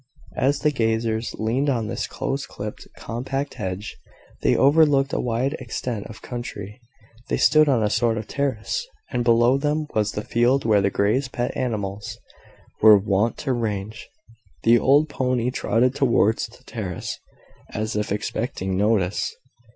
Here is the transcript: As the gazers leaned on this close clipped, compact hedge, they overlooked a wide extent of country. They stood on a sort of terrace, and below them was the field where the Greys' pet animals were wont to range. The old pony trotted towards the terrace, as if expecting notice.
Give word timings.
As 0.37 0.61
the 0.61 0.71
gazers 0.71 1.35
leaned 1.37 1.69
on 1.69 1.85
this 1.85 2.07
close 2.07 2.47
clipped, 2.47 2.87
compact 2.97 3.53
hedge, 3.53 3.95
they 4.41 4.55
overlooked 4.55 5.13
a 5.13 5.19
wide 5.19 5.53
extent 5.59 6.07
of 6.07 6.23
country. 6.23 6.81
They 7.29 7.37
stood 7.37 7.69
on 7.69 7.83
a 7.83 7.89
sort 7.91 8.17
of 8.17 8.27
terrace, 8.27 8.83
and 9.11 9.23
below 9.23 9.59
them 9.59 9.85
was 9.93 10.13
the 10.13 10.23
field 10.23 10.65
where 10.65 10.81
the 10.81 10.89
Greys' 10.89 11.27
pet 11.27 11.55
animals 11.55 12.17
were 12.81 12.97
wont 12.97 13.37
to 13.45 13.53
range. 13.53 14.09
The 14.63 14.79
old 14.79 15.07
pony 15.07 15.51
trotted 15.51 15.93
towards 15.93 16.47
the 16.47 16.63
terrace, 16.63 17.19
as 17.69 17.95
if 17.95 18.11
expecting 18.11 18.75
notice. 18.75 19.35